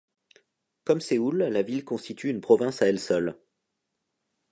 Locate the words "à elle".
2.81-2.99